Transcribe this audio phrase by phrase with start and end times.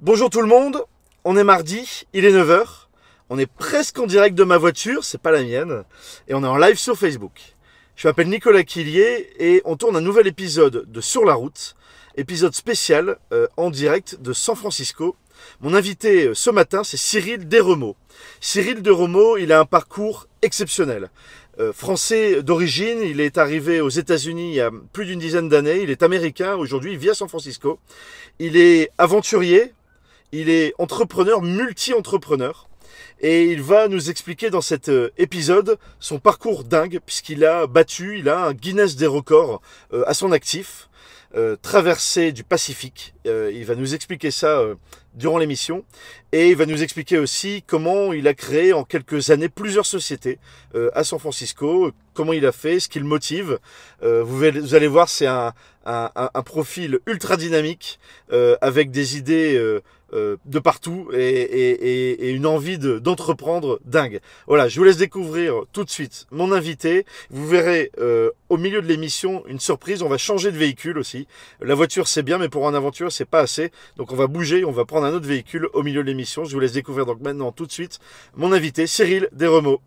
[0.00, 0.84] Bonjour tout le monde,
[1.24, 2.66] on est mardi, il est 9h,
[3.30, 5.84] on est presque en direct de ma voiture, c'est pas la mienne,
[6.28, 7.56] et on est en live sur Facebook.
[7.96, 11.76] Je m'appelle Nicolas Quillier et on tourne un nouvel épisode de Sur la route,
[12.18, 15.16] épisode spécial euh, en direct de San Francisco.
[15.62, 17.96] Mon invité euh, ce matin, c'est Cyril Desremeaux.
[18.42, 21.08] Cyril Desremeaux, il a un parcours exceptionnel.
[21.58, 25.80] Euh, français d'origine, il est arrivé aux États-Unis il y a plus d'une dizaine d'années,
[25.80, 27.78] il est américain aujourd'hui, il San Francisco.
[28.38, 29.72] Il est aventurier,
[30.32, 32.68] il est entrepreneur, multi-entrepreneur.
[33.20, 38.18] Et il va nous expliquer dans cet euh, épisode son parcours dingue, puisqu'il a battu,
[38.18, 39.62] il a un Guinness des records
[39.94, 40.88] euh, à son actif,
[41.34, 43.14] euh, traversée du Pacifique.
[43.26, 44.62] Euh, il va nous expliquer ça
[45.14, 45.82] durant l'émission.
[46.32, 50.38] Et il va nous expliquer aussi comment il a créé en quelques années plusieurs sociétés
[50.94, 53.58] à San Francisco, comment il a fait, ce qui le motive.
[54.02, 55.54] Vous, allez- voir, c'est un,
[55.86, 57.98] un- profil ultra dynamique,
[58.60, 59.80] avec des idées
[60.12, 64.20] euh, de partout et, et- une envie de- d'entreprendre dingue.
[64.46, 67.04] Voilà, je vous laisse découvrir tout de suite mon invité.
[67.30, 70.02] Vous verrez euh, au milieu de l'émission une surprise.
[70.02, 71.26] On va changer de véhicule aussi.
[71.60, 73.70] La voiture c'est bien, mais pour une aventure c'est pas assez.
[73.96, 76.44] Donc on va bouger, on va prendre un autre véhicule au milieu de l'émission.
[76.44, 77.98] Je vous laisse découvrir donc maintenant tout de suite
[78.36, 79.80] mon invité Cyril Desremeaux.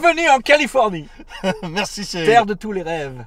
[0.00, 1.08] Bienvenue en Californie,
[1.70, 2.26] merci Cyril.
[2.26, 3.24] terre de tous les rêves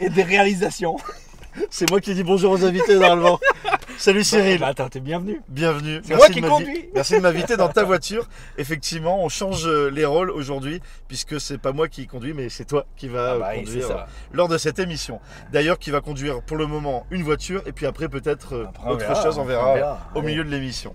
[0.00, 0.96] et des réalisations.
[1.70, 3.40] C'est moi qui dis bonjour aux invités normalement.
[3.98, 4.60] Salut Cyril.
[4.60, 5.40] Bah, attends, t'es bienvenu.
[5.48, 6.00] Bienvenue.
[6.04, 6.88] C'est moi qui conduis.
[6.94, 8.28] Merci de m'inviter dans ta voiture.
[8.56, 12.66] Effectivement, on change euh, les rôles aujourd'hui puisque c'est pas moi qui conduis, mais c'est
[12.66, 14.06] toi qui va Ah euh, bah conduire ça.
[14.32, 15.20] lors de cette émission.
[15.52, 18.98] D'ailleurs, qui va conduire pour le moment une voiture et puis après peut-être euh, autre
[19.00, 20.94] verra, chose, on on verra, au milieu de l'émission.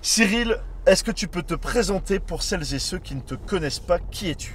[0.00, 3.78] Cyril, est-ce que tu peux te présenter pour celles et ceux qui ne te connaissent
[3.80, 4.52] pas Qui es-tu?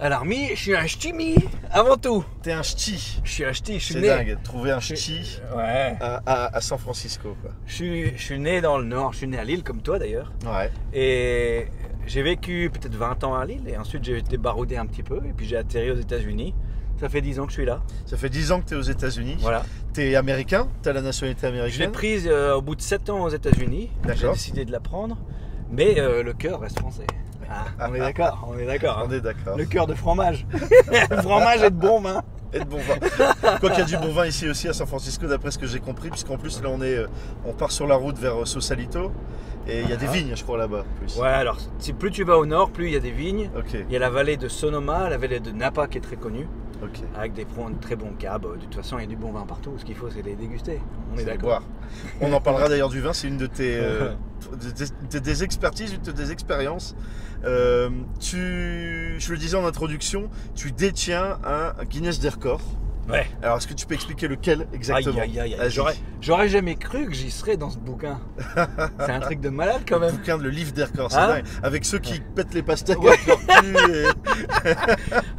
[0.00, 1.34] Alors, mi, je suis un ch'timi
[1.72, 2.24] avant tout.
[2.42, 3.20] T'es un ch'ti.
[3.24, 4.06] Je suis un ch'ti, je suis C'est né.
[4.08, 5.96] dingue, trouver un ch'ti Ouais.
[6.00, 7.36] à, à- à San Francisco.
[7.42, 7.50] Quoi.
[7.66, 9.98] Je suis, je suis né dans le nord, je suis né à Lille comme toi
[9.98, 10.32] d'ailleurs.
[10.46, 10.70] Ouais.
[10.92, 11.66] Et
[12.06, 15.16] j'ai vécu peut-être 20 ans à Lille et ensuite j'ai été baroudé un petit peu
[15.16, 16.54] et puis j'ai atterri aux États-Unis.
[17.00, 17.80] Ça fait 10 ans que je suis là.
[18.06, 19.36] Ça fait 10 ans que tu es aux États-Unis.
[19.40, 19.62] Voilà.
[19.94, 20.68] Tu es américain?
[20.82, 23.28] Tu as la nationalité Je l'ai américaine prise euh, au bout de 7 ans aux
[23.28, 23.90] États-Unis.
[24.14, 25.16] J'ai décidé de la prendre.
[25.70, 27.06] Mais euh, le cœur reste français.
[27.50, 28.98] Ah, on est d'accord, on est d'accord.
[28.98, 29.06] hein.
[29.08, 29.56] On est d'accord.
[29.56, 30.46] Le cœur de fromage.
[31.22, 32.22] fromage et de bon vin.
[32.52, 33.56] Et de bon vin.
[33.58, 35.66] Quoi qu'il y a du bon vin ici aussi à San Francisco, d'après ce que
[35.66, 37.06] j'ai compris, puisqu'en plus là on est, euh,
[37.46, 39.12] on part sur la route vers Sausalito
[39.66, 40.12] et il y a des Ah.
[40.12, 40.84] vignes, je crois là-bas.
[40.98, 41.16] Plus.
[41.16, 43.50] Ouais, alors si plus tu vas au nord, plus il y a des vignes.
[43.56, 46.16] Ok, Il y a la vallée de Sonoma, la vallée de Napa qui est très
[46.16, 46.46] connue,
[47.16, 47.46] avec des
[47.80, 48.42] très bons cabs.
[48.42, 49.72] De toute façon, il y a du bon vin partout.
[49.78, 50.80] Ce qu'il faut, c'est les déguster.
[51.14, 51.62] On est d'accord.
[52.20, 54.14] On en parlera d'ailleurs du vin, c'est une de tes, euh,
[55.10, 56.94] des expertises, une de tes expériences.
[57.44, 57.90] Euh,
[58.20, 62.62] tu, je le disais en introduction, tu détiens un Guinness des records.
[63.08, 63.26] Ouais.
[63.42, 65.58] Alors est-ce que tu peux expliquer lequel exactement Aïe, aïe, aïe, aïe.
[65.58, 65.70] Vas-y.
[65.70, 68.20] J'aurais, j'aurais jamais cru que j'y serais dans ce bouquin.
[69.00, 70.16] c'est un truc de malade quand Le même.
[70.16, 71.44] bouquin de le livre des records, c'est Hein dingue.
[71.62, 73.10] Avec ceux qui pètent les pastèques Ouais.
[73.12, 74.04] avec leur cul et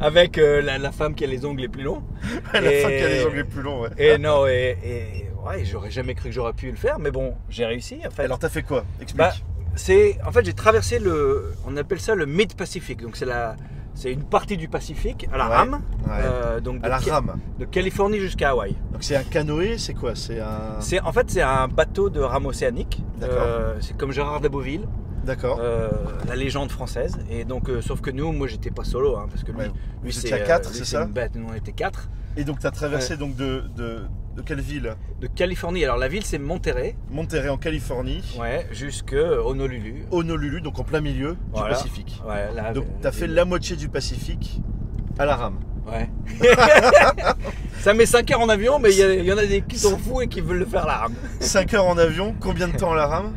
[0.00, 2.02] Avec euh, la, la femme qui a les ongles les plus longs.
[2.52, 3.82] la femme qui a les ongles les plus longs.
[3.82, 3.88] Ouais.
[3.98, 7.34] Et non, et, et- ouais, j'aurais jamais cru que j'aurais pu le faire, mais bon,
[7.48, 8.24] j'ai réussi en fait.
[8.24, 8.84] Alors t'as fait quoi?
[9.00, 9.18] Explique.
[9.18, 9.32] Bah,
[9.76, 13.56] c'est en fait j'ai traversé le, on appelle ça le Mid Pacific, donc c'est la,
[13.94, 15.72] c'est une partie du Pacifique à la Ouais, rame,
[16.06, 16.10] ouais.
[16.22, 17.36] euh, donc de, à la rame.
[17.58, 18.72] de Californie jusqu'à Hawaï.
[18.92, 20.14] Donc c'est un canoë, c'est quoi?
[20.14, 20.80] C'est un.
[20.80, 23.02] C'est en fait c'est un bateau de rame océanique.
[23.18, 23.36] D'accord.
[23.40, 24.86] Euh, c'est comme Gérard de Beauville,
[25.24, 25.58] D'accord.
[25.60, 25.88] euh,
[26.28, 27.18] la légende française.
[27.30, 29.70] Et donc euh, sauf que nous, moi j'étais pas solo, hein, parce que lui, Ouais.
[30.02, 31.02] lui c'est quatre, c'est ça?
[31.02, 31.32] une bête.
[31.34, 32.08] Nous on était quatre.
[32.36, 34.02] Et donc t'as traversé donc de, de,
[34.40, 35.84] de quelle ville De Californie.
[35.84, 38.22] Alors la ville c'est Monterrey, Monterrey en Californie.
[38.38, 39.14] ouais, jusque
[39.44, 40.04] Honolulu.
[40.10, 41.60] Honolulu, donc en plein milieu du.
[41.60, 42.20] Pacifique.
[42.28, 44.60] Ouais, là, Donc euh, t'as fait la moitié du Pacifique
[45.18, 45.58] à la rame.
[45.86, 46.08] Ouais.
[47.80, 49.62] ça met 5 heures en avion, mais il y, a- il y en a des
[49.62, 51.06] qui sont fous et qui veulent le faire là.
[51.40, 53.32] 5 heures en avion, combien de temps à la rame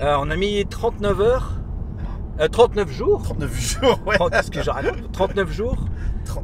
[0.00, 1.52] Euh, on a mis 39 heures,
[2.40, 4.16] euh, 39 jours, 39 jours, ouais.
[4.16, 5.86] 30 ce que je raconte, 39 jours 39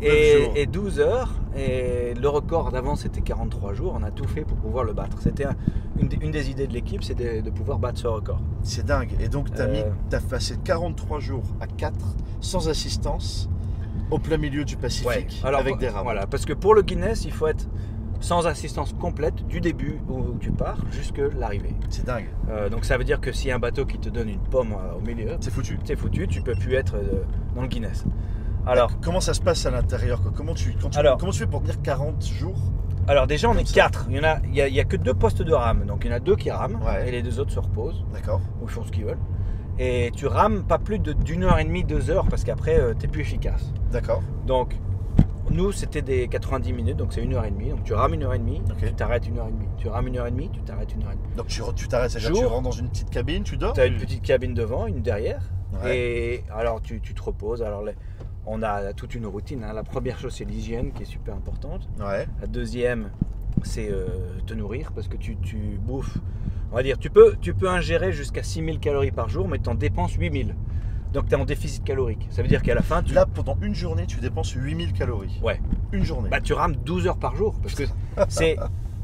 [0.02, 1.32] et, et 12 heures.
[1.56, 3.94] Et le record d'avant c'était 43 jours.
[3.98, 5.18] On a tout fait pour pouvoir le battre.
[5.20, 5.56] C'était un-
[6.00, 8.40] une, des- une des idées de l'équipe, c'est de, de pouvoir battre ce record.
[8.62, 9.10] C'est dingue.
[9.20, 9.90] Et donc t'as mis, Euh.
[10.10, 11.94] t'as passé 43 jours à 4
[12.40, 13.48] sans assistance
[14.10, 16.02] au plein milieu du Pacifique Alors, avec des rames.
[16.04, 17.66] Voilà, parce que pour le Guinness, il faut être
[18.20, 21.74] sans assistance complète du début où tu pars jusque l'arrivée.
[21.90, 22.28] C'est dingue.
[22.50, 24.38] Euh, donc ça veut dire que s'il y a un bateau qui te donne une
[24.40, 25.78] pomme euh, au milieu, C'est foutu.
[25.84, 27.22] c'est foutu, tu peux plus être euh,
[27.54, 28.04] dans le Guinness.
[28.66, 31.46] Alors, Comment ça se passe à l'intérieur comment tu, quand tu, Alors- comment tu fais
[31.46, 32.56] pour tenir 40 jours?
[33.06, 33.74] Alors déjà on est ça.
[33.74, 34.06] quatre.
[34.08, 35.84] Il y en a, il y a, il y a que deux postes de rame,
[35.84, 37.06] donc il y en a deux qui rament Ouais.
[37.06, 38.40] et les deux autres se reposent D'accord.
[38.62, 39.18] ou font ce qu'ils veulent.
[39.78, 42.96] Et tu rames pas plus de- d'une heure et demie, deux heures parce qu'après tu
[43.00, 43.74] t'es plus efficace.
[43.92, 44.22] D'accord.
[44.46, 44.74] Donc
[45.50, 47.68] nous c'était des 90 minutes, donc c'est une heure et demie.
[47.68, 49.68] Donc tu rames une heure et demie, tu t'arrêtes une heure et demie.
[49.76, 51.36] Tu rames une heure et demie, tu t'arrêtes une heure et demie.
[51.36, 52.38] Donc tu tu t'arrêtes, c'est-à-dire Jour.
[52.38, 53.74] tu rentres dans une petite cabine, tu dors?
[53.74, 55.42] Tu as une tu- petite cabine devant, une derrière.
[55.82, 55.98] Ouais.
[55.98, 57.62] Et alors tu, tu te reposes.
[57.62, 57.96] Alors les-
[58.46, 59.64] on a toute une routine.
[59.64, 59.72] hein.
[59.72, 61.88] La première chose c'est l'hygiène qui est super importante.
[61.98, 62.26] Ouais.
[62.40, 63.10] La deuxième
[63.62, 64.06] c'est euh,
[64.46, 66.18] te nourrir parce que tu, tu bouffes.
[66.72, 69.68] On va dire, tu peux, tu peux ingérer jusqu'à 6000 calories par jour, mais tu
[69.68, 70.54] en dépenses 8000.
[71.12, 72.26] Donc tu es en déficit calorique.
[72.30, 75.40] Ça veut dire qu'à la fin, tu, Là, pendant une journée, tu dépenses 8000 calories.
[75.40, 75.60] Ouais.
[75.92, 76.28] Une journée.
[76.28, 77.54] bah, tu rames 12 heures par jour.
[77.62, 77.84] Parce que
[78.28, 78.56] c'est,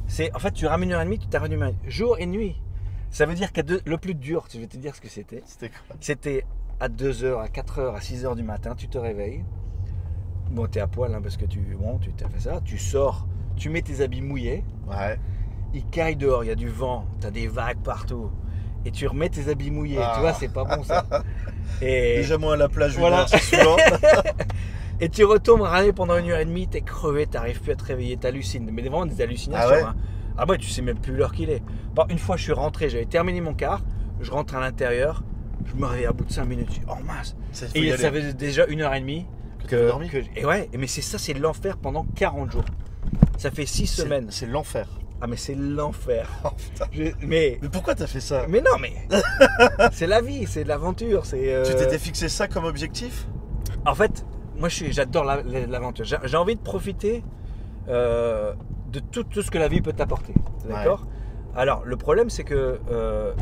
[0.08, 0.34] c'est.
[0.34, 1.52] En fait, tu rames une heure et demie, tu t'arrêtes.
[1.86, 2.60] Jour et nuit.
[3.10, 5.42] Ça veut dire que le plus dur, je vais te dire ce que c'était.
[5.46, 5.96] C'était quoi?
[6.00, 6.44] C'était
[6.80, 9.44] à 2h, à 4h, à 6h du matin, tu te réveilles.
[10.50, 12.60] Bon, t'es à poil hein, parce que tu, bon, tu t'as fait ça.
[12.64, 14.64] Tu sors, tu mets tes habits mouillés.
[14.88, 15.18] Ouais.
[15.74, 18.30] Il caille dehors, il y a du vent, t'as des vagues partout.
[18.84, 20.00] Et tu remets tes habits mouillés.
[20.00, 20.12] Ah.
[20.14, 21.04] Tu vois, c'est pas bon ça.
[21.82, 23.20] Et, Déjà, moi, à la plage, Voilà.
[23.20, 23.76] heure, c'est souvent.
[25.00, 27.84] et tu retournes ramer pendant une heure et demie, t'es crevé, t'arrives plus à te
[27.84, 28.68] réveiller, t'hallucines.
[28.72, 29.68] Mais vraiment des hallucinations.
[29.70, 29.94] Ah ouais hein.
[30.36, 31.62] Ah ouais, tu sais même plus l'heure qu'il est.
[31.94, 33.82] Bon, une fois, je suis rentré, j'avais terminé mon quart.
[34.20, 35.22] Je rentre à l'intérieur,
[35.66, 36.68] je me réveille à bout de 5 minutes.
[36.72, 37.36] Je dis, oh mince.
[37.52, 38.22] Ça, Et y ça aller.
[38.22, 39.26] fait déjà une heure et demie
[39.68, 42.64] Que dormi que- et ouais, mais c'est ça, c'est l'enfer pendant 40 jours.
[43.38, 44.26] Ça fait 6 C'est- semaines.
[44.30, 44.86] C'est l'enfer.
[45.22, 46.28] Ah mais c'est l'enfer.
[46.44, 46.48] Oh,
[47.22, 48.46] Mais Mais pourquoi t'as fait ça?
[48.48, 48.92] Mais non mais
[49.92, 51.52] c'est la vie, c'est l'aventure, c'est.
[51.54, 53.26] euh, Tu t'étais fixé ça comme objectif?
[53.86, 54.24] En fait,
[54.58, 56.06] moi je suis, j'adore la- la- l'aventure.
[56.06, 57.22] J'ai envie de profiter
[57.88, 58.54] euh,
[58.92, 60.32] de tout, tout ce que la vie peut t'apporter.
[60.68, 61.06] D'accord?
[61.54, 63.32] Alors le problème c'est que euh,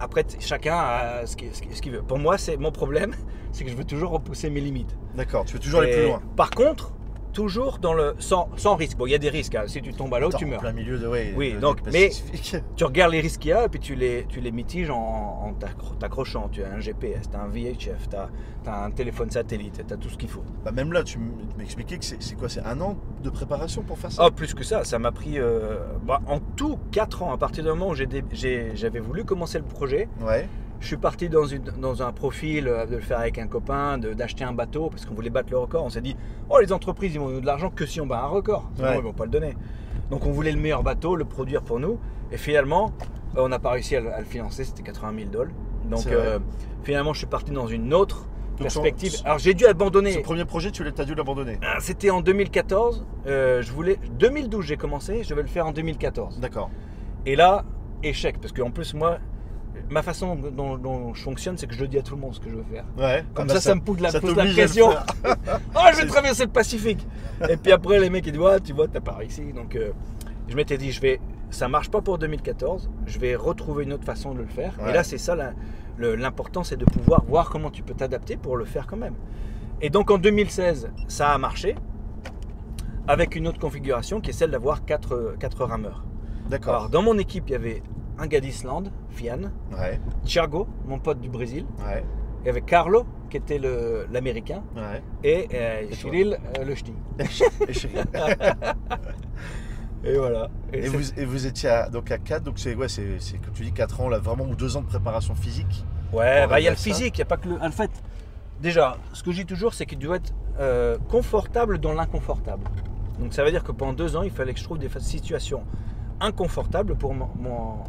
[0.00, 2.02] après chacun a ce qu'il veut.
[2.02, 3.14] Pour moi c'est mon problème,
[3.52, 4.96] c'est que je veux toujours repousser mes limites.
[5.14, 6.22] D'accord, tu veux toujours aller plus loin.
[6.36, 6.92] Par contre,
[7.32, 8.96] toujours dans le sans, sans risque.
[8.98, 9.54] Bon, il y a des risques.
[9.54, 9.64] hein.
[9.66, 10.60] Si tu tombes à l'eau, tu en meurs.
[10.60, 11.06] plein milieu de.
[11.06, 12.10] Ouais, Oui, de- donc, mais-.
[12.76, 14.96] Tu regardes les risques qu'il y a et puis tu les, tu les mitiges en,
[14.96, 16.48] en t'accro- t'accrochant.
[16.50, 19.96] Tu as un GPS, tu as un VHF, tu as, un téléphone satellite, tu as
[19.96, 20.42] tout ce qu'il faut.
[20.64, 21.18] Bah, même là, tu
[21.58, 24.24] m'expliquais que c'est quoi C'est un an de préparation pour faire ça?
[24.26, 27.32] Oh, plus que ça, ça m'a pris euh, bah, en tout 4 ans.
[27.32, 30.48] À partir du moment où j'avais voulu commencer le projet, Ouais.
[30.80, 33.98] Je suis parti dans, une, dans un profil euh, de le faire avec un copain,
[33.98, 35.84] d'acheter un bateau parce qu'on voulait battre le record.
[35.84, 36.16] On s'est dit,
[36.48, 38.70] oh, les entreprises, ils vont nous donner de l'argent que si on bat un record.
[38.76, 38.96] Sinon, Ouais.
[38.98, 39.56] ils vont pas le donner.
[40.10, 41.98] Donc, on voulait le meilleur bateau, le produire pour nous.
[42.32, 42.92] Et finalement,
[43.36, 44.64] euh, on n'a pas réussi à le, à le financer.
[44.64, 45.52] C'était 80 000 dollars.
[45.88, 46.38] Donc, euh,
[46.82, 48.26] finalement, je suis parti dans une autre
[48.58, 49.14] perspective.
[49.24, 50.12] Alors, j'ai dû abandonner.
[50.12, 51.58] Ce premier projet, tu l'as as dû l'abandonner.
[51.62, 53.06] Ah, C'était en 2014.
[53.26, 56.40] Euh, je voulais 2012 j'ai commencé, je vais le faire en 2014.
[56.40, 56.70] D'accord.
[57.26, 57.64] Et là,
[58.02, 59.18] échec parce qu'en plus moi,
[59.88, 62.34] ma façon dont, dont je fonctionne, c'est que je le dis à tout le monde
[62.34, 62.84] ce que je veux faire.
[62.96, 63.24] Ouais.
[63.34, 64.90] Comme Ah bah, ça, ça, me pousse la, ça pousse la pression.
[65.26, 67.06] oh, je vais traverser le Pacifique.
[67.48, 69.52] Et puis après, les mecs ils disent tu vois, t'as pas réussi.
[69.52, 69.92] Donc euh,
[70.48, 71.20] je m'étais dit, je vais,
[71.50, 72.90] ça marche pas pour 2014.
[73.06, 74.78] Je vais retrouver une autre façon de le faire.
[74.80, 74.90] Ouais.
[74.90, 75.36] Et là, c'est ça
[75.98, 79.14] l'important, c'est de pouvoir voir comment tu peux t'adapter pour le faire quand même.
[79.82, 81.74] Et donc en 2016, ça a marché
[83.08, 86.04] avec une autre configuration qui est celle d'avoir quatre, quatre rameurs.
[86.46, 86.88] Alors, D'accord.
[86.90, 87.82] dans mon équipe, il y avait
[88.20, 89.98] un gars d'Islande, Fian, Ouais.
[90.24, 92.04] Thiago, mon pote du Brésil, Ouais.
[92.42, 93.58] il y avait Carlo, qui était
[94.10, 95.02] l'américain, Ouais.
[95.24, 96.92] et, euh, Cyril, euh, le ch'ti.
[100.02, 100.48] Et, voilà.
[100.72, 103.02] et vous, et vous étiez à, donc à 4, donc c'est ouais, c'est
[103.44, 105.84] comme tu dis 4 ans, là, vraiment, ou 2 ans de préparation physique.
[106.10, 107.60] Ouais, bah, il y a le physique, il n'y a pas que le.
[107.60, 107.90] En fait,
[108.62, 112.64] déjà, ce que je dis toujours, c'est qu'il doit être euh, confortable dans l'inconfortable.
[113.18, 115.64] Donc ça veut dire que pendant deux ans, il fallait que je trouve des situations
[116.18, 117.84] inconfortables pour m'en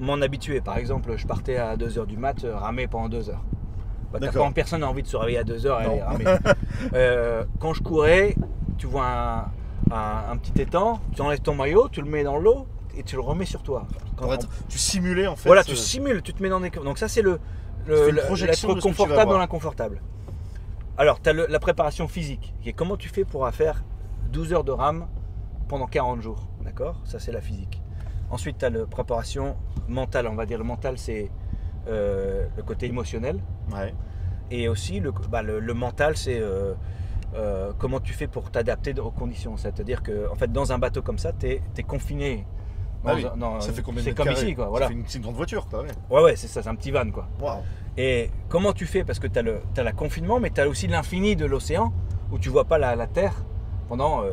[0.00, 0.60] m'en habituer.
[0.60, 3.42] Par exemple, je partais à 2h du mat, euh, ramer pendant 2 heures.
[4.12, 6.24] Bah, pas, personne n'a envie de se réveiller à 2 heures et aller ramer.
[6.94, 8.34] Euh, quand je courais,
[8.76, 9.38] tu vois un,
[9.94, 13.14] un- un petit étang, tu enlèves ton maillot, tu le mets dans l'eau et tu
[13.16, 13.86] le remets sur toi.
[14.16, 15.48] Quand Pour on- être, tu simulais en fait.
[15.48, 16.70] voilà, euh, tu simules, tu te mets dans des.
[16.70, 17.38] Donc, ça, c'est le.
[17.86, 20.00] Le l'être confortable dans l'inconfortable.
[20.98, 23.82] Alors, tu as la préparation physique, qui est comment tu fais pour faire
[24.30, 25.06] 12 heures de rame
[25.68, 26.46] pendant 40 jours.
[26.62, 27.00] D'accord?
[27.04, 27.81] Ça, c'est la physique.
[28.32, 29.56] Ensuite, tu as la préparation
[29.88, 30.26] mentale.
[30.26, 31.30] On va dire le mental, c'est
[31.86, 33.38] euh, le côté émotionnel.
[33.72, 33.94] Ouais.
[34.50, 36.74] Et aussi, le, bah, le, le mental, c'est euh,
[37.34, 39.56] euh, comment tu fais pour t'adapter aux conditions.
[39.56, 42.46] C'est-à-dire que, en fait, dans un bateau comme ça, tu es, confiné.
[43.04, 44.66] Ah oui, un- ça fait combien de C'est comme ici, quoi.
[44.66, 44.88] Voilà.
[45.06, 45.82] c'est une grande voiture, quoi.
[45.82, 45.88] Ouais.
[46.10, 47.26] Ouais, ouais, c'est ça, c'est un petit van, quoi.
[47.40, 47.60] Waouh.
[47.98, 49.04] Et comment tu fais?
[49.04, 51.92] Parce que tu as, le la confinement, mais tu as aussi l'infini de l'océan
[52.30, 53.44] où tu vois pas la, la Terre
[53.88, 54.30] pendant euh,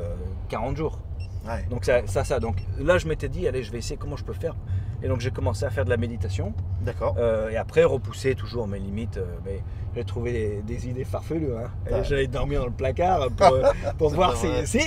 [0.48, 1.00] 40 jours.
[1.48, 1.66] Ouais.
[1.70, 2.40] Donc ça, ça, ça.
[2.40, 4.56] Donc là, je m'étais dit, allez, je vais essayer comment je peux faire.
[5.02, 6.54] Et donc j'ai commencé à faire de la méditation.
[6.82, 7.16] D'accord.
[7.18, 9.18] Euh, et après, repousser toujours mes limites.
[9.18, 9.64] euh, mais
[9.96, 11.54] j'ai trouvé des, des idées farfelues.
[11.58, 11.72] Hein.
[11.90, 12.04] Ouais.
[12.04, 14.50] J'allais dormir dans le placard pour, euh, pour voir si.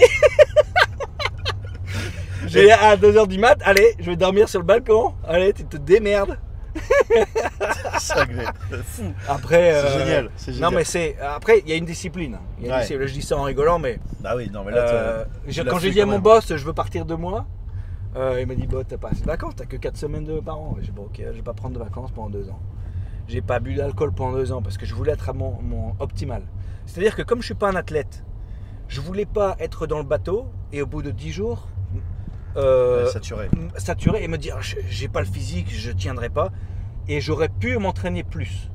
[2.47, 5.15] j'ai à 2h du mat, allez, je vais dormir sur le balcon.
[5.27, 6.39] Allez, tu te démerdes.
[8.85, 9.02] Fou.
[9.29, 9.73] Après.
[9.73, 10.31] C'est euh, génial.
[10.37, 10.71] C'est génial.
[10.71, 11.17] Non, mais c'est.
[11.21, 12.38] Après, il y a une discipline.
[12.59, 12.81] Il y a une Ouais.
[12.83, 13.09] discipline.
[13.09, 13.99] Je dis ça en rigolant, mais.
[14.21, 16.07] Bah oui, non, mais là, Euh, t'as- j'ai- tu l'as quand j'ai fait dit à
[16.07, 16.21] mon même.
[16.23, 17.47] boss, je veux partir de moi,
[18.17, 20.41] euh, il m'a dit, bah, t'as pas assez de vacances, t'as que 4 semaines de
[20.41, 20.76] par an.
[20.81, 22.61] J'ai dit, bon, ok, je vais pas prendre de vacances pendant 2 ans.
[23.29, 25.95] J'ai pas bu d'alcool pendant 2 ans parce que je voulais être à mon, mon
[26.00, 26.43] optimal.
[26.87, 28.25] C'est-à-dire que comme je suis pas un athlète,
[28.88, 31.69] je voulais pas être dans le bateau et au bout de 10 jours,
[32.57, 33.49] euh, saturé.
[33.77, 36.51] saturé et me dire, Je- j'ai pas le physique, je tiendrai pas.
[37.09, 38.71] Et j'aurais pu m'entraîner plus.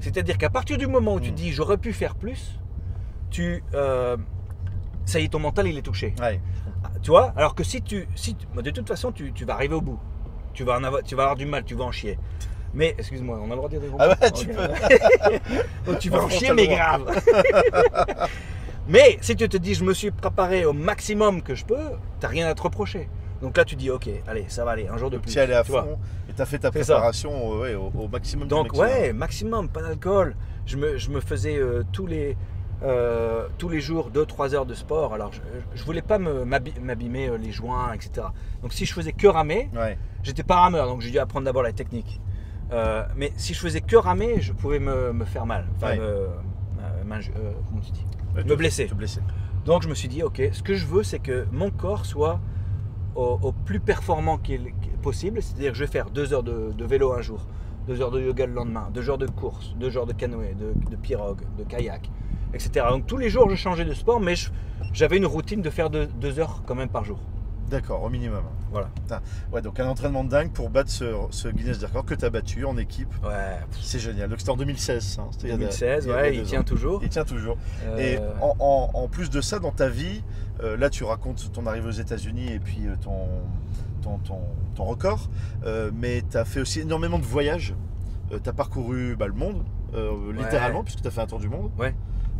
[0.00, 1.34] C'est-à-dire qu'à partir du moment où tu Mm.
[1.34, 2.58] dis, j'aurais pu faire plus,
[3.30, 3.62] tu.
[3.74, 4.16] euh,
[5.04, 6.14] ça y est, ton mental, il est touché.
[6.20, 6.40] Ouais.
[7.02, 8.08] Tu vois Alors que si tu.
[8.14, 9.98] Si tu- de toute façon, tu, tu vas arriver au bout.
[10.54, 12.18] Tu vas, en avoir, tu vas avoir du mal, tu vas en chier.
[12.74, 14.54] Mais, excuse-moi, on a le droit de dire des gros Ah ouais, tu peux.
[15.88, 17.04] Oh, tu vas en chier, mais grave.
[18.88, 21.76] mais si tu te dis, je me suis préparé au maximum que je peux,
[22.20, 23.08] t'as rien à te reprocher.
[23.42, 25.30] Donc là, tu dis, ok, allez, ça va aller, un jour de plus.
[25.32, 25.82] Tu es allé à tu vois.
[25.82, 28.48] fond et t'as fait ta préparation euh, ouais, au, au maximum.
[28.48, 28.86] Donc maximum.
[28.88, 30.34] ouais, maximum, pas d'alcool.
[30.64, 32.36] Je me, je me faisais euh, tous, les,
[32.82, 35.12] euh, tous les jours 2-3 heures de sport.
[35.12, 35.40] Alors je,
[35.74, 38.28] je voulais pas m'abîmer euh, les joints, etc.
[38.62, 39.98] Donc si je faisais que ramer, Ouais.
[40.22, 42.20] j'étais pas rameur, donc j'ai dû apprendre d'abord la technique.
[43.16, 45.66] Mais si je faisais que ramer, je pouvais me, me faire mal.
[45.76, 45.98] Enfin, Ouais.
[47.68, 48.04] comment tu dis?
[48.36, 48.86] Me te- blesser.
[48.86, 49.20] Te blesser.
[49.64, 52.40] Donc je me suis dit, ok, ce que je veux, c'est que mon corps soit
[53.14, 55.42] au, au plus performant qu'il possible.
[55.42, 57.46] C'est-à-dire que je vais faire deux heures de, de vélo un jour,
[57.86, 60.72] deux heures de yoga le lendemain, deux heures de course, deux heures de canoë, de,
[60.90, 62.10] de pirogue, de kayak,
[62.54, 62.86] etc.
[62.90, 64.34] Donc tous les jours, je changeais de sport, mais
[64.92, 67.18] j'avais une routine de faire deux, deux heures quand même par jour.
[67.70, 68.42] D'accord, au minimum.
[68.70, 68.88] Voilà.
[69.52, 72.24] Ouais, donc un entraînement de dingue pour battre ce, ce Guinness des records que tu
[72.24, 73.12] as battu en équipe.
[73.24, 73.56] Ouais.
[73.80, 74.28] C'est génial.
[74.28, 75.18] Donc c'était en 2016.
[75.20, 75.28] hein.
[75.32, 77.00] C'était il y a- 2016, il y a ouais, il tient toujours.
[77.02, 77.56] Il tient toujours.
[77.98, 80.22] Et Euh, en, en- en plus de ça, dans ta vie,
[80.62, 83.26] euh, là tu racontes ton arrivée aux États-Unis et puis euh, ton,
[84.02, 84.38] ton, ton,
[84.76, 85.28] ton record,
[85.94, 87.74] mais tu as fait aussi énormément de voyages.
[88.30, 89.64] tu as parcouru bah, le monde,
[90.36, 91.70] littéralement, puisque tu as fait un tour du monde.
[91.78, 91.94] Ouais.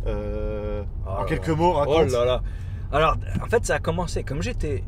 [0.05, 2.11] Oh en là quelques mots, Oh raconte.
[2.11, 2.41] là là.
[2.91, 4.83] Alors, en fait, ça a commencé comme j'étais.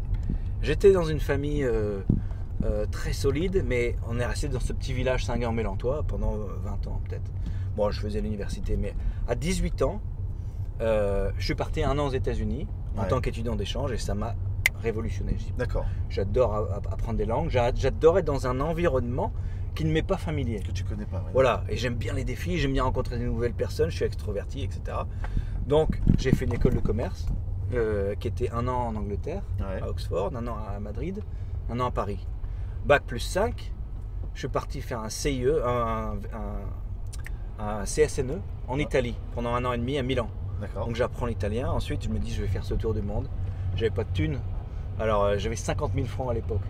[0.62, 2.00] J'étais dans une famille euh,
[2.66, 6.88] euh, très solide, mais on est resté dans ce petit village Saint-Guerre-Mélantois pendant euh, 20
[6.88, 7.32] ans peut-être.
[7.78, 8.94] Bon, je faisais l'université, mais
[9.28, 10.02] à 18 ans,
[10.82, 13.08] euh, je suis parti un an aux États-Unis en Ouais.
[13.08, 14.36] tant qu'étudiant d'échange et ça m'a
[14.82, 15.38] révolutionné.
[15.58, 16.54] D'accord, J'adore
[16.92, 19.32] apprendre des langues, j'a- j'adore être dans un environnement
[19.76, 20.60] qui ne m'est pas familier.
[20.60, 21.18] que tu connais pas.
[21.18, 21.32] ouais.
[21.34, 24.64] Voilà, et j'aime bien les défis, j'aime bien rencontrer de nouvelles personnes, je suis extroverti,
[24.64, 24.98] etc.
[25.68, 27.28] Donc j'ai fait une école de commerce
[27.74, 29.82] euh, qui était un an en Angleterre, Ouais.
[29.82, 31.22] à Oxford, un an à Madrid,
[31.70, 32.26] un an à Paris.
[32.86, 33.72] Bac plus 5,
[34.34, 38.84] je suis parti faire un CIE, un, un- un CSNE en Ouais.
[38.84, 40.30] Italie pendant un an et demi à Milan.
[40.76, 43.28] Donc j'apprends l'italien, ensuite je me dis je vais faire ce tour du monde.
[43.76, 44.40] J'avais pas de thunes,
[45.00, 46.62] alors euh, j'avais 50 000 francs à l'époque.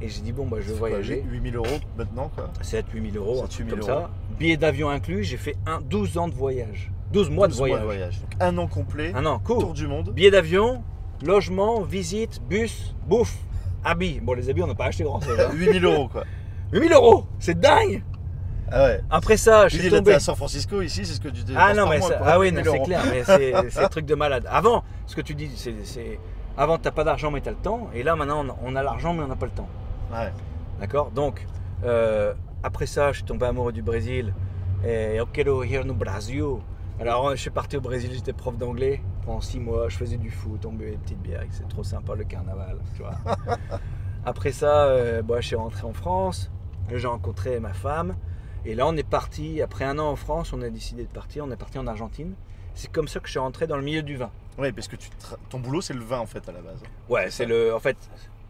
[0.00, 1.22] Et j'ai dit bon bah je vais voyager.
[1.22, 1.66] 8000 euros
[1.96, 2.50] maintenant quoi?
[2.62, 4.00] 7-8 000 euros, un 7-8 truc 000 comme euros.
[4.02, 4.10] ça.
[4.38, 6.92] Billet d'avion inclus, j'ai fait un, 12 ans de voyage.
[7.12, 8.20] 12 mois de 12 voyage.
[8.20, 9.58] Donc un an complet, Un an, court.
[9.60, 10.10] tour du monde.
[10.10, 10.82] Billet d'avion,
[11.24, 13.36] logement, visite, bus, bouffe,
[13.84, 14.20] habits.
[14.20, 15.38] Bon, les habits, on n'a pas acheté grand chose.
[15.54, 16.24] 8000 euros quoi.
[16.72, 18.02] 8 000 euros, c'est dingue
[18.70, 19.00] Ah ouais.
[19.08, 20.14] Après ça, je suis tombé.
[20.14, 21.54] à San Francisco ici, c'est ce que tu dis.
[21.56, 23.22] Ah non, mais ça- ah oui, c'est clair, mais
[23.70, 24.46] c'est un truc de malade.
[24.50, 25.50] Avant, ce que tu dis,
[25.84, 26.18] c'est.
[26.58, 27.88] Avant, t'as pas d'argent, mais t'as le temps.
[27.94, 29.68] Et là, maintenant, on on a l'argent, mais on n'a pas le temps.
[30.10, 30.32] Ouais.
[30.80, 31.10] D'accord?
[31.10, 31.46] Donc,
[31.84, 32.32] euh,
[32.62, 34.32] après ça, je suis tombé amoureux du Brésil.
[34.84, 36.42] Et eu quero ir no Brasil.
[36.98, 39.88] Alors, je suis parti au Brésil, j'étais prof d'anglais pendant six mois.
[39.88, 41.44] Je faisais du foot, on buvait des petites bières.
[41.50, 43.14] C'est trop sympa le carnaval, tu vois.
[44.24, 46.50] après ça, euh, bon, je suis rentré en France.
[46.90, 48.16] J'ai rencontré ma femme.
[48.64, 49.60] Et là, on est parti.
[49.60, 51.44] Après un an en France, on a décidé de partir.
[51.46, 52.34] On est parti en Argentine.
[52.74, 54.30] C'est comme ça que je suis rentré dans le milieu du vin.
[54.58, 56.82] Ouais, parce que tu tra- ton boulot c'est le vin en fait à la base.
[57.10, 57.96] Ouais, c'est le, en fait,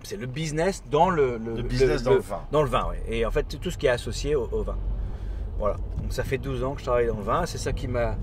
[0.04, 2.40] c'est le business dans le, le, Le business dans le vin.
[2.52, 3.02] dans le vin, ouais.
[3.08, 4.76] Et en fait, tout ce qui est associé au, au vin.
[5.58, 5.76] Voilà.
[6.00, 7.44] Donc ça fait 12 ans que je travaille dans le vin.
[7.46, 8.16] C'est ça qui m'a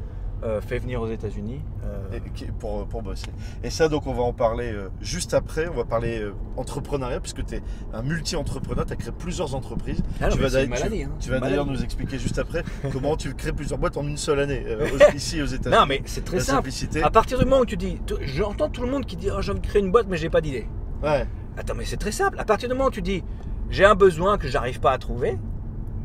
[0.44, 1.62] euh, fait venir aux États-Unis.
[1.86, 2.20] Euh,
[2.60, 3.28] pour, pour bosser.
[3.64, 5.68] Et ça, donc, on va en parler euh, juste après.
[5.68, 6.24] On va parler
[6.58, 7.62] entrepreneuriat, puisque tu es
[7.94, 8.86] un multi-entrepreneur.
[8.86, 10.02] Tu as créé plusieurs entreprises.
[10.22, 11.04] ah non, tu vas maladie.
[11.04, 11.10] hein.
[11.20, 14.40] Tu vas d'ailleurs nous expliquer juste après comment tu crées plusieurs boîtes en une seule
[14.40, 14.64] année,
[15.16, 15.76] ici aux États-Unis.
[15.76, 16.58] Non, mais c'est très La simple.
[16.58, 17.02] simplicité.
[17.04, 19.52] À partir du moment où tu dis, j'entends tout le monde qui dit, oh, j'ai
[19.52, 20.68] envie de créer une boîte, mais j'ai pas d'idée.
[21.02, 22.40] Ouais, Attends, mais c'est très simple.
[22.40, 23.24] À partir du moment où tu dis,
[23.70, 25.38] j'ai un besoin que j'arrive pas à trouver,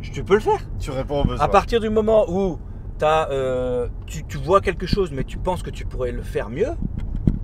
[0.03, 0.61] tu peux le faire.
[0.79, 1.45] tu réponds aux besoins.
[1.45, 2.59] À partir du moment où
[3.03, 6.71] euh, tu, tu vois quelque chose, mais tu penses que tu pourrais le faire mieux,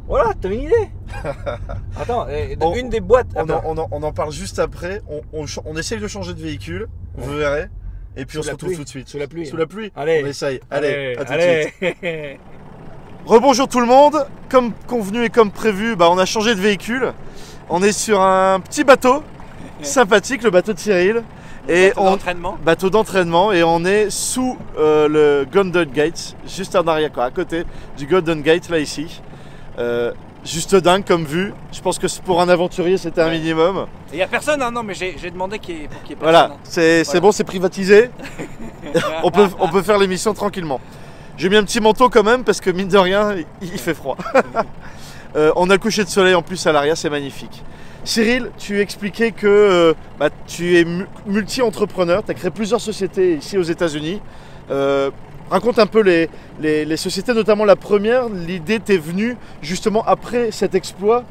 [0.09, 0.91] Voilà, t'as une idée
[1.97, 2.27] Attends,
[2.61, 3.29] On- une des boîtes.
[3.37, 5.01] On en, on en- on en parle juste après.
[5.09, 7.69] On, on ch- on essaye de changer de véhicule, vous verrez.
[8.17, 8.77] Et puis Sous on se retrouve pluie.
[8.79, 9.09] tout de suite.
[9.09, 9.47] Sous la pluie.
[9.47, 10.23] Sous la pluie Allez.
[10.25, 10.61] On essaye.
[10.71, 12.39] Allez, à tout de suite.
[13.27, 14.27] Rebonjour tout le monde.
[14.51, 17.13] Comme convenu et comme prévu, bah, on a changé de véhicule.
[17.71, 19.23] On est sur un petit bateau
[19.83, 21.23] sympathique, le bateau de Cyril.
[21.69, 22.59] Et Bateau d'entraînement.
[22.65, 27.31] bateau d'entraînement et on est sous euh, le Golden Gate, juste en arrière, quoi, à
[27.31, 27.65] côté
[27.97, 29.23] du Golden Gate, là ici.
[29.79, 30.13] Euh,
[30.45, 31.55] juste dingue comme vue.
[31.73, 33.39] Je pense que pour un aventurier, c'était un Ouais.
[33.39, 33.87] minimum.
[34.13, 36.13] Il y a personne, hein, non, mais j'ai demandé qu'il y ait, pour qu'il y
[36.13, 36.53] ait personne.
[36.65, 37.21] c'est c'est Voilà.
[37.23, 38.11] bon, c'est privatisé.
[38.95, 39.01] hein.
[39.25, 40.81] on, peut, on peut faire l'émission tranquillement.
[41.39, 43.95] J'ai mis un petit manteau quand même parce que mine de rien, il il fait
[43.95, 44.17] froid.
[45.37, 47.65] Euh, on a le coucher de soleil en plus à l'arrière, c'est magnifique.
[48.05, 53.37] Cyril, tu expliquais que euh, bah, tu es mu- multi-entrepreneur, tu as créé plusieurs sociétés
[53.37, 54.21] ici aux États-Unis.
[54.71, 55.11] Euh,
[55.51, 58.29] raconte un peu les, sociétés, notamment la première.
[58.29, 61.25] L'idée t'est venue justement après cet exploit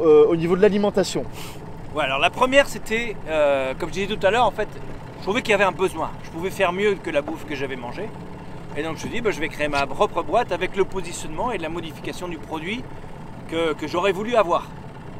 [0.00, 1.24] euh, au niveau de l'alimentation.
[1.96, 3.16] Ouais, alors la première, c'était,
[3.80, 4.68] comme je disais tout à l'heure, en fait,
[5.18, 6.10] je trouvais qu'il y avait un besoin.
[6.22, 8.08] Je pouvais faire mieux que la bouffe que j'avais mangée.
[8.76, 10.84] Et donc je me suis dit, bah, je vais créer ma propre boîte avec le
[10.84, 12.84] positionnement et la modification du produit
[13.50, 14.68] que j'aurais voulu avoir.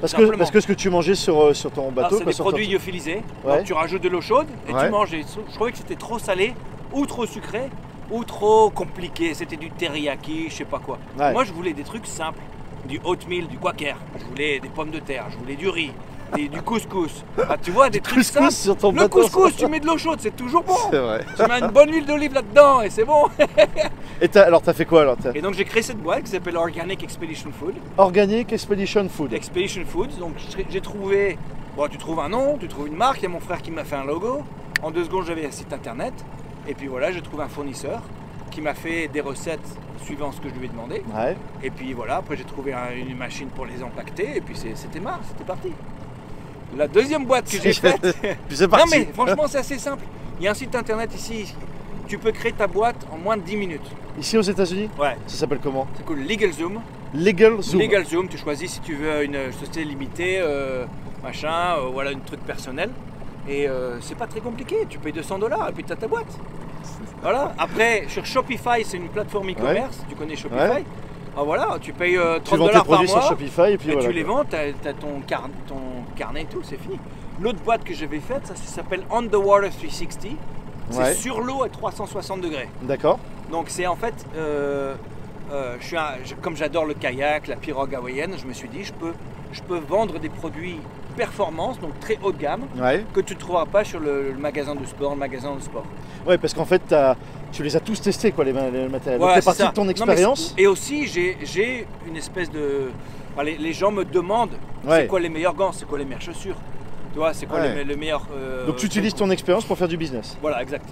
[0.01, 2.33] Parce que, parce que ce que tu mangeais sur, euh, sur ton bateau, c'est des
[2.33, 3.23] sur ton- produits lyophilisés.
[3.45, 3.57] Ouais.
[3.59, 4.85] Donc tu rajoutes de l'eau chaude et Ouais.
[4.87, 5.13] tu manges.
[5.15, 6.55] Et je trouvais que c'était trop salé
[6.93, 7.69] ou trop sucré
[8.11, 9.35] ou trop compliqué.
[9.35, 10.99] C'était du teriyaki, je sais pas quoi.
[11.19, 11.33] Ouais.
[11.33, 12.41] Moi, je voulais des trucs simples.
[12.87, 13.97] Du oatmeal, du quaker.
[14.19, 15.27] Je voulais des pommes de terre.
[15.31, 15.93] Je voulais du riz.
[16.35, 17.25] Des- du couscous.
[17.49, 19.21] Ah, tu vois, des trucs Couscous sur ton Le bateau.
[19.21, 20.75] couscous, tu mets de l'eau chaude, c'est toujours bon.
[20.91, 21.25] C'est vrai.
[21.37, 23.25] Tu mets une bonne huile d'olive là-dedans et c'est bon.
[24.21, 26.57] Et t'as- alors t'as fait quoi alors Et donc j'ai créé cette boîte qui s'appelle
[26.57, 27.75] Organic Expedition Food.
[27.99, 29.33] Organic Expedition Food.
[29.33, 30.19] Expedition Foods.
[30.19, 30.35] Donc
[30.71, 31.39] j'ai- trouvé.
[31.77, 33.19] Bon, tu trouves un nom, tu trouves une marque.
[33.21, 34.43] Il y a mon frère qui m'a fait un logo.
[34.83, 36.13] En deux secondes, j'avais un site internet.
[36.69, 38.01] Et puis voilà, j'ai trouvé un fournisseur
[38.51, 39.61] qui m'a fait des recettes
[40.05, 41.03] suivant ce que je lui ai demandé.
[41.15, 41.37] Ouais.
[41.63, 44.37] Et puis voilà, après j'ai trouvé un- une machine pour les empaqueter.
[44.37, 45.73] Et puis c'était marre, c'était parti.
[46.77, 48.03] La deuxième boîte que j'ai faite.
[48.71, 50.05] Non mais franchement, c'est assez simple.
[50.39, 51.55] Il y a un site internet ici.
[52.09, 53.91] Tu peux créer ta boîte en moins de 10 minutes.
[54.19, 56.21] Ici aux États-Unis, Ouais, ça s'appelle comment c'est cool.
[56.21, 56.81] LegalZoom.
[57.15, 57.81] Legal Zoom.
[57.81, 60.85] Legal Zoom, tu choisis si tu veux une société limitée, euh,
[61.25, 62.91] machin, euh, voilà, un truc personnel.
[63.49, 66.07] Et euh, c'est pas très compliqué, tu payes 200 dollars et puis tu as ta
[66.07, 66.39] boîte.
[67.23, 67.53] Voilà.
[67.59, 70.61] Après, sur Shopify, c'est une plateforme e-commerce, tu connais Shopify?
[70.61, 70.85] Ouais.
[71.37, 73.73] Ah, voilà, tu payes euh, Tu 30 vends tes dollars par produits sur mois Shopify
[73.73, 74.09] et puis et voilà.
[74.09, 75.77] tu les vends, tu as, ton, car- ton
[76.17, 76.99] carnet et tout, c'est fini.
[77.41, 80.37] L'autre boîte que j'avais faite, ça, ça s'appelle On the Water 360.
[80.91, 81.15] C'est Ouais.
[81.15, 82.69] sur l'eau à 360 degrés.
[82.83, 83.19] D'accord.
[83.53, 84.95] Donc c'est en fait, euh,
[85.53, 88.69] euh, je suis un- je- comme j'adore le kayak, la pirogue hawaïenne, je me suis
[88.69, 89.13] dit je peux,
[89.53, 90.79] je peux vendre des produits
[91.11, 93.05] performance, donc très haut de gamme, Ouais.
[93.13, 95.85] que tu ne trouveras pas sur le, le magasin de sport, le magasin de sport.
[96.27, 96.95] Ouais, parce qu'en fait,
[97.53, 99.19] tu les as tous testés, quoi, les, ma- les matériels.
[99.21, 99.69] Voilà, Donc, parti ça.
[99.69, 100.55] de ton expérience.
[100.59, 102.91] Et aussi j'ai j'ai une espèce de...
[103.35, 104.51] enfin, les, les gens me demandent
[104.87, 105.01] Ouais.
[105.03, 106.57] c'est quoi les meilleurs gants, c'est quoi les meilleures chaussures,
[107.13, 107.75] tu vois, c'est quoi Ouais.
[107.75, 108.27] les, les meilleurs...
[108.35, 110.89] euh, Donc, tu utilises ton expérience pour faire du business, Voilà, exact,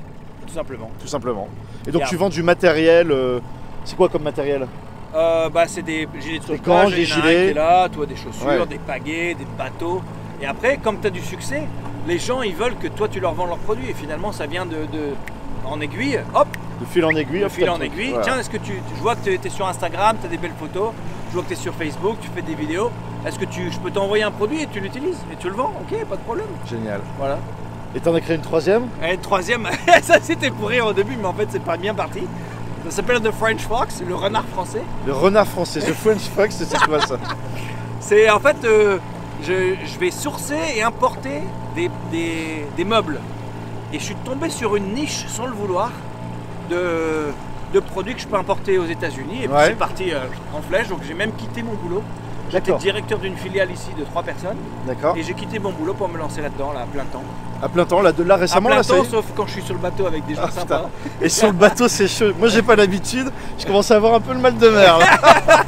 [0.46, 0.90] tout simplement.
[1.00, 1.48] tout simplement.
[1.86, 3.10] Et donc, tu vends du matériel.
[3.10, 3.40] euh,
[3.84, 4.66] C'est quoi comme matériel?
[5.14, 7.54] Euh, bah, c'est des gilets de sauvetage, des gilets.
[7.54, 8.66] là, toi des chaussures, Ouais.
[8.66, 10.02] des pagaies, des bateaux.
[10.42, 11.62] Et après, comme tu as du succès,
[12.06, 13.88] les gens ils veulent que toi tu leur vends leurs produits.
[13.90, 15.14] Et finalement, ça vient de, de-
[15.64, 16.20] en aiguille.
[16.34, 16.46] Hop,
[16.80, 17.40] De fil en aiguille.
[17.40, 18.10] de fil en aiguille.
[18.10, 18.24] Voilà.
[18.24, 20.52] Tiens, est-ce que tu, je vois que tu es sur Instagram, tu as des belles
[20.58, 20.92] photos.
[21.30, 22.90] Je vois que tu es sur Facebook, tu fais des vidéos.
[23.26, 25.72] Est-ce que tu, je peux t'envoyer un produit et tu l'utilises et tu le vends?
[25.80, 26.46] Ok, pas de problème.
[26.68, 27.00] Génial.
[27.18, 27.38] Voilà.
[27.96, 28.84] Et t'en as créé une troisième?
[29.02, 29.66] Et le troisième,
[30.02, 32.20] ça c'était pour rire au début, mais en fait c'est pas bien parti.
[32.88, 34.82] Ça s'appelle The French Fox, le renard français.
[35.06, 37.18] Le renard français, The French Fox, c'est quoi ça
[38.00, 38.98] C'est en fait, euh,
[39.42, 41.42] je, je vais sourcer et importer
[41.74, 43.20] des, des- des meubles.
[43.92, 45.90] Et je suis tombé sur une niche, sans le vouloir,
[46.70, 47.26] de,
[47.74, 49.44] de produits que je peux importer aux États-Unis.
[49.44, 49.66] Et puis Ouais.
[49.66, 50.20] c'est parti euh,
[50.54, 52.02] en flèche, donc j'ai même quitté mon boulot.
[52.50, 54.56] J'étais directeur d'une filiale ici de trois personnes.
[54.86, 55.14] D'accord.
[55.16, 57.22] Et j'ai quitté mon boulot pour me lancer là-dedans, là, à plein temps.
[57.62, 59.62] À plein temps, là, de là récemment, à plein là, temps, sauf quand je suis
[59.62, 60.76] sur le bateau avec des gens Ah, sympas.
[61.02, 61.16] putain.
[61.20, 62.32] Et sur le bateau, c'est chaud.
[62.38, 63.30] Moi, j'ai pas l'habitude.
[63.58, 64.98] Je commence à avoir un peu le mal de mer.
[64.98, 65.06] là.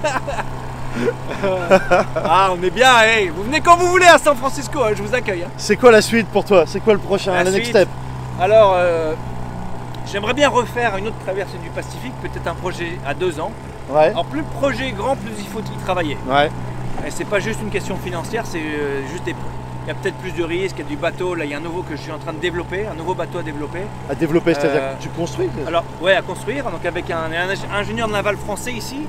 [2.16, 5.02] Ah, on est bien, hey, vous venez quand vous voulez à San Francisco, hein, je
[5.02, 5.44] vous accueille.
[5.44, 5.50] hein.
[5.56, 6.64] C'est quoi la suite pour toi?
[6.66, 7.88] C'est quoi le prochain, La la next step?
[8.40, 9.14] Alors, euh,
[10.10, 13.52] j'aimerais bien refaire une autre traversée du Pacifique, peut-être un projet à deux ans.
[13.90, 14.08] Ouais.
[14.08, 16.16] Alors, plus le projet est grand, plus il faut y travailler.
[16.28, 16.50] Ouais.
[17.06, 19.34] Et c'est pas juste une question financière, c'est euh, juste des.
[19.86, 21.34] Il y a peut-être plus de risques, il y a du bateau.
[21.34, 23.14] Là, il y a un nouveau que je suis en train de développer, un nouveau
[23.14, 23.80] bateau à développer.
[24.10, 26.64] À développer, c'est-à-dire Euh, que tu construis Alors, ouais, à construire.
[26.64, 29.06] Donc, avec un, un ingénieur naval français ici.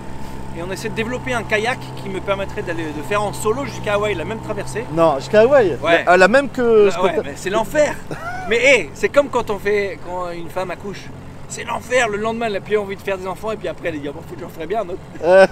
[0.57, 3.65] Et on essaie de développer un kayak qui me permettrait d'aller de faire en solo
[3.65, 4.85] jusqu'à Hawaï la même traversée.
[4.93, 5.77] Non, jusqu'à Hawaï.
[5.81, 6.03] Ouais.
[6.05, 6.89] La, la même que.
[6.93, 7.95] Ah ouais, c'est l'enfer.
[8.49, 11.03] mais hé, c'est comme quand on fait quand une femme accouche.
[11.51, 12.09] C'est l'enfer.
[12.09, 14.07] Le lendemain, elle a plus envie de faire des enfants, et puis après, elle dit,
[14.07, 14.99] ah, bon, j'en ferai bien un autre.
[15.23, 15.45] Euh,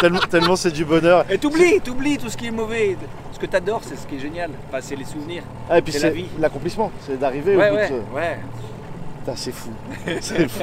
[0.00, 1.24] tellement tellement c'est du bonheur.
[1.30, 2.96] Et t'oublies, t'oublies tout ce qui est mauvais.
[3.32, 4.50] Ce que t'adores, c'est ce qui est génial.
[4.68, 5.42] Enfin, c'est les souvenirs.
[5.70, 6.26] Ah, et puis C'est la vie.
[6.38, 8.14] l'accomplissement, c'est d'arriver Ouais, au bout ouais, de ce...
[8.16, 8.38] ouais.
[9.26, 9.70] Putain, c'est fou.
[10.20, 10.62] C'est fou.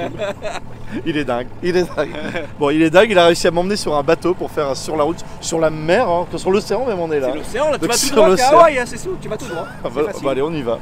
[1.06, 1.48] Il est dingue.
[1.62, 2.12] Il est dingue.
[2.58, 3.10] Bon, il est dingue.
[3.10, 5.70] Il a réussi à m'emmener sur un bateau pour faire sur la route, sur la
[5.70, 7.28] mer, hein, que sur l'océan même on est là.
[7.32, 8.42] C'est l'océan, là, tu vas tout droit.
[8.42, 9.68] Hawaï, hein, c'est tout, tu vas tout droit.
[9.84, 10.80] Ah, bah, bah, allez, on y va.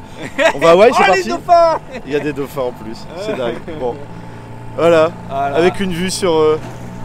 [0.53, 2.97] On va à Hawaï, c'est oh, les dauphins Il y a des dauphins en plus.
[3.25, 3.57] C'est dingue.
[3.79, 3.95] Bon,
[4.75, 5.09] voilà.
[5.27, 5.55] Voilà.
[5.55, 6.59] Avec une vue sur euh,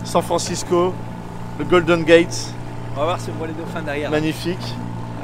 [0.04, 0.92] San Francisco,
[1.58, 2.52] le Golden Gate,
[2.94, 4.10] On va voir si on voit les dauphins derrière.
[4.10, 4.74] magnifique.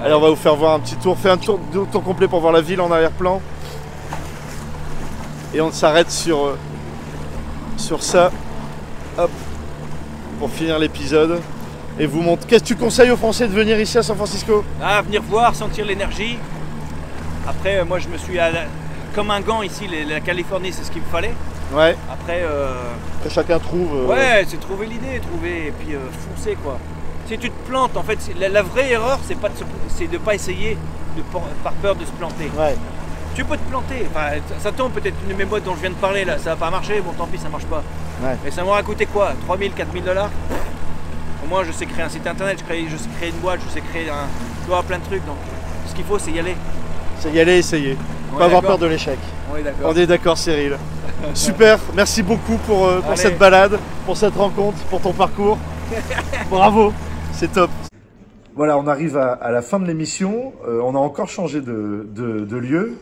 [0.02, 0.14] Allez.
[0.14, 1.18] On va vous faire voir un petit tour.
[1.18, 1.60] Fais un tour,
[1.92, 3.42] tours complet pour voir la ville en arrière-plan.
[5.54, 6.58] Et on s'arrête sur, euh,
[7.76, 8.30] sur ça.
[9.18, 9.30] Hop.
[10.38, 11.40] Pour finir l'épisode.
[11.98, 12.46] Et vous montre.
[12.46, 14.64] Qu'est-ce que tu conseilles aux Français de venir ici à San Francisco?
[14.82, 16.38] Ah, venir voir, sentir l'énergie.
[17.46, 18.64] Après, euh, moi, je me suis à la-
[19.14, 19.86] comme un gant ici.
[20.08, 21.34] La Californie, c'est ce qu'il me fallait.
[21.74, 21.96] Ouais.
[22.10, 22.72] Après, euh,
[23.22, 23.90] Que chacun trouve.
[23.94, 25.98] euh, ouais, c'est trouver l'idée, trouver et puis euh,
[26.34, 26.78] foncer quoi.
[27.28, 29.64] Si tu te plantes, en fait, la, la vraie erreur, c'est pas de se-
[29.96, 30.76] c'est de pas essayer
[31.16, 31.22] de,
[31.62, 32.50] par peur de se planter.
[32.58, 32.74] Ouais.
[33.34, 34.06] Tu peux te planter.
[34.14, 36.50] Enfin, ça tombe peut-être une de mes boîtes dont je viens de parler là, ça
[36.50, 37.00] va pas marcher.
[37.00, 37.82] Bon, tant pis, ça marche pas.
[38.22, 38.36] Ouais.
[38.44, 39.32] Mais ça m'aura coûté quoi?
[39.46, 40.30] 3000, 4000 dollars?
[41.44, 43.60] Au moins, je sais créer un site internet, je, crée- je sais créer une boîte,
[43.66, 44.26] je sais créer un.
[44.66, 45.24] Avoir plein de trucs.
[45.26, 45.36] Donc,
[45.88, 46.54] ce qu'il faut, c'est y aller.
[47.18, 47.96] C'est y aller, essayer.
[48.34, 49.18] On Pas avoir peur de l'échec.
[49.52, 49.90] On est d'accord.
[49.92, 50.76] On est d'accord, Cyril.
[51.34, 55.58] Super, merci beaucoup pour, euh, pour cette balade, pour cette rencontre, pour ton parcours.
[56.50, 56.92] Bravo,
[57.32, 57.70] c'est top.
[58.54, 60.52] Voilà, on arrive à, à la fin de l'émission.
[60.68, 62.96] Euh, on a encore changé de, de- de lieu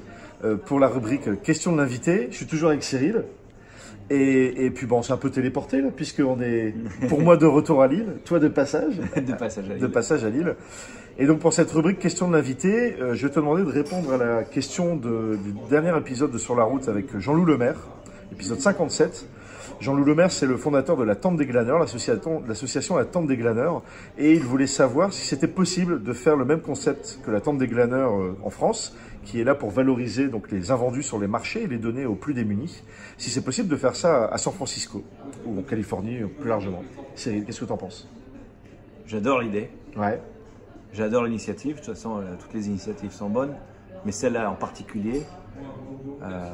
[0.66, 2.28] pour la rubrique euh, Question de l'invité.
[2.30, 3.24] Je suis toujours avec Cyril.
[4.12, 6.74] Et, et puis bon, on s'est un peu téléporté là, puisqu'on est
[7.08, 10.30] pour moi de retour à Lille, toi de passage de passage à de passage à
[10.30, 10.56] Lille.
[11.18, 14.12] Et donc pour cette rubrique question de l'invité, euh, je vais te demander de répondre
[14.12, 17.76] à la question de- du dernier épisode de Sur la route avec Jean-Loup Lemaire,
[18.32, 19.26] épisode 57.
[19.80, 23.82] Jean-Loup Lemaire, c'est le fondateur de la Tente des Glaneurs, l'association La Tente des Glaneurs,
[24.18, 27.56] et il voulait savoir si c'était possible de faire le même concept que la Tente
[27.56, 31.26] des Glaneurs euh, en France, qui est là pour valoriser donc les invendus sur les
[31.26, 32.82] marchés et les donner aux plus démunis.
[33.16, 35.02] Si c'est possible de faire ça à San Francisco
[35.46, 36.82] ou en Californie plus largement.
[37.14, 38.06] Cyril, qu'est-ce que tu en penses?
[39.06, 40.20] J'adore l'idée, Ouais.
[40.92, 41.76] j'adore l'initiative.
[41.76, 43.54] De toute façon, euh, toutes les initiatives sont bonnes,
[44.04, 45.22] mais celle-là en particulier,
[46.22, 46.48] euh,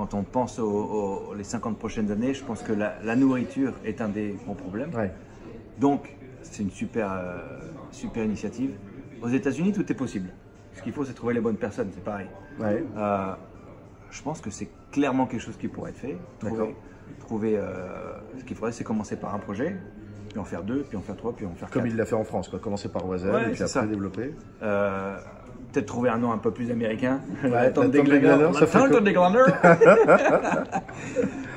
[0.00, 0.64] quand on pense aux,
[1.30, 4.54] aux- les 50 prochaines années, je pense que la, la nourriture est un des grands
[4.54, 4.94] problèmes.
[4.94, 5.10] Ouais.
[5.78, 7.36] Donc, c'est une super, euh,
[7.90, 8.70] super initiative.
[9.22, 10.30] Aux États-Unis, tout est possible.
[10.74, 12.28] Ce qu'il faut, c'est trouver les bonnes personnes, c'est pareil.
[12.58, 12.82] Ouais.
[12.96, 13.32] Euh,
[14.10, 16.16] je pense que c'est clairement quelque chose qui pourrait être fait.
[16.38, 16.74] Trouver,
[17.20, 19.76] trouver euh, ce qu'il faudrait, c'est commencer par un projet,
[20.30, 21.92] puis en faire deux, puis en faire trois, puis en faire Comme quatre.
[21.92, 22.58] il l'a fait en France, quoi.
[22.58, 23.86] Commencer par Oiselle Ouais, et puis après ça.
[23.86, 24.34] développer.
[25.72, 27.20] Peut-être trouver un nom un peu plus américain.
[27.44, 28.20] la Tente des des.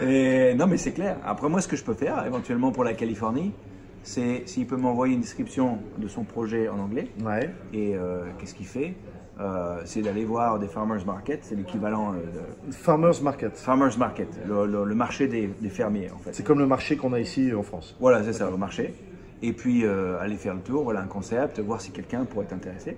[0.01, 1.17] Et non, mais c'est clair.
[1.25, 3.51] Après, moi, ce que je peux faire, éventuellement pour la Californie,
[4.03, 7.49] c'est s'il peut m'envoyer une description de son projet en anglais Ouais.
[7.73, 8.95] et euh, qu'est-ce qu'il fait?
[9.39, 13.57] euh, c'est d'aller voir des farmers market, c'est l'équivalent euh, de Farmers Market.
[13.57, 16.35] farmers market, le, le- le marché des, des fermiers en fait.
[16.35, 17.95] C'est comme le marché qu'on a ici en France.
[17.99, 18.93] Voilà, c'est ça, le marché.
[19.41, 22.53] Et puis euh, aller faire le tour, voilà un concept, voir si quelqu'un pourrait être
[22.53, 22.95] intéressé,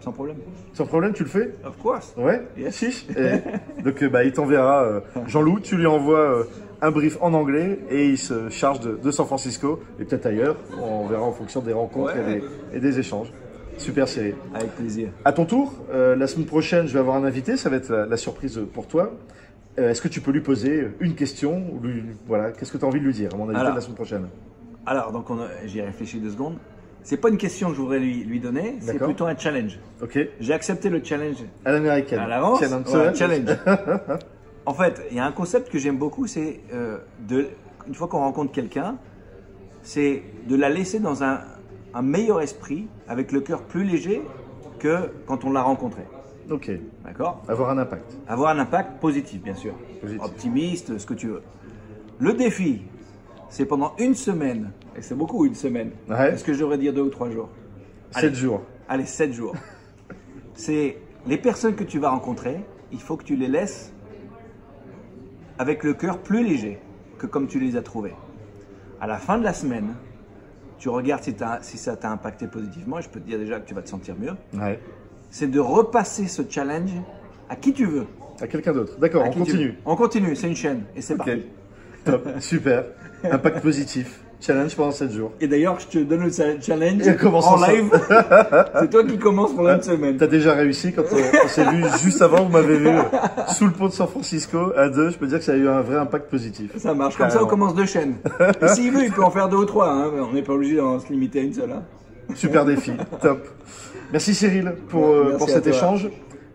[0.00, 0.36] sans problème.
[0.74, 1.54] Sans problème, tu le fais?
[1.64, 2.14] Of course.
[2.16, 2.74] Ouais Yes.
[2.74, 6.44] Si Et Donc, euh, bah, il t'enverra, euh, Jean-Loup, tu lui envoies euh,
[6.82, 10.56] un brief en anglais et il se charge de, de San Francisco et peut-être ailleurs.
[10.82, 12.44] On verra en fonction des rencontres et, des,
[12.76, 13.32] et des échanges.
[13.78, 14.34] Super série.
[14.54, 15.08] Avec plaisir.
[15.24, 17.56] À ton tour, euh, la semaine prochaine, je vais avoir un invité.
[17.56, 19.12] Ça va être la, la surprise pour toi.
[19.76, 22.88] Est-ce que tu peux lui poser une question ou lui- Voilà, qu'est-ce que tu as
[22.88, 23.72] envie de lui dire à mon invité Alors.
[23.72, 24.26] de la semaine prochaine?
[24.84, 25.26] Alors, donc
[25.66, 26.56] j'y ai réfléchi deux secondes.
[27.02, 29.08] C'est pas une question que je voudrais lui, lui donner, c'est D'accord.
[29.08, 29.78] plutôt un challenge.
[30.02, 30.18] Ok.
[30.38, 32.18] J'ai accepté le challenge À l'américaine.
[32.18, 32.60] à l'avance.
[32.60, 32.86] Challenge.
[32.88, 33.48] Ouais, challenge.
[34.66, 37.48] en fait, il y a un concept que j'aime beaucoup, c'est euh, de
[37.88, 38.96] une fois qu'on rencontre quelqu'un,
[39.82, 41.40] c'est de la laisser dans un,
[41.94, 44.22] un meilleur esprit, avec le cœur plus léger
[44.78, 46.02] que quand on l'a rencontré.
[46.50, 46.70] Ok.
[47.04, 47.42] D'accord?
[47.48, 48.16] Avoir un impact.
[48.28, 49.72] Avoir un impact positif, bien sûr.
[50.00, 50.22] Positif.
[50.24, 51.42] Optimiste, ce que tu veux.
[52.18, 52.82] Le défi,
[53.50, 55.90] c'est pendant une semaine, et c'est beaucoup une semaine.
[56.08, 56.32] Ouais.
[56.32, 57.50] Est-ce que je devrais dire deux ou trois jours
[58.14, 58.28] Allez.
[58.28, 58.62] Sept jours.
[58.88, 59.54] Allez, sept jours.
[60.54, 62.60] c'est les personnes que tu vas rencontrer,
[62.92, 63.92] il faut que tu les laisses
[65.58, 66.78] avec le cœur plus léger
[67.18, 68.14] que comme tu les as trouvés.
[69.00, 69.94] À la fin de la semaine,
[70.78, 71.22] tu regardes
[71.62, 73.88] si, ça t'a impacté positivement, et je peux te dire déjà que tu vas te
[73.88, 74.32] sentir mieux.
[74.58, 74.80] Ouais.
[75.28, 76.92] C'est de repasser ce challenge
[77.48, 78.06] à qui tu veux.
[78.40, 78.98] À quelqu'un d'autre.
[78.98, 79.76] D'accord, on continue.
[79.84, 81.18] On continue, c'est une chaîne et c'est Ok.
[81.18, 81.46] parti.
[82.04, 82.28] Top.
[82.40, 82.84] Super.
[83.24, 84.20] Impact positif.
[84.42, 85.32] Challenge pendant 7 jours.
[85.42, 87.72] Et d'ailleurs, je te donne le cha- challenge Et commence en ensemble.
[87.72, 87.90] live.
[88.80, 90.16] C'est toi qui commence pendant une semaine.
[90.16, 92.88] T'as déjà réussi quand on, on s'est vu juste avant, vous m'avez vu
[93.48, 95.10] sous le pont de San Francisco à deux.
[95.10, 96.70] Je peux dire que ça a eu un vrai impact positif.
[96.78, 97.18] Ça marche.
[97.18, 98.14] Comme ça, on commence deux chaînes.
[98.62, 99.90] Et s'il veut, il peut en faire deux ou trois.
[99.90, 100.10] hein.
[100.30, 101.72] On n'est pas obligé d'en se limiter à une seule.
[101.72, 101.82] hein.
[102.34, 103.46] Super défi, top.
[104.12, 106.08] Merci Cyril pour, Ouais, euh, merci pour cet échange.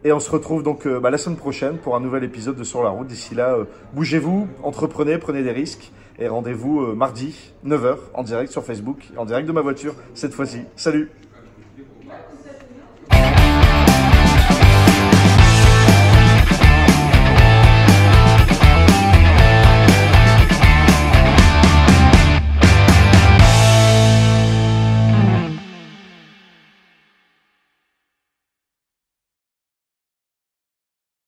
[0.05, 2.63] Et on se retrouve donc euh, bah, la semaine prochaine pour un nouvel épisode de
[2.63, 3.07] Sur la route.
[3.07, 5.91] D'ici là, euh, bougez-vous, entreprenez, prenez des risques.
[6.19, 10.35] Et rendez-vous euh, mardi, 9h, en direct sur Facebook, en direct de ma voiture, cette
[10.35, 10.59] fois-ci.
[10.75, 11.09] Salut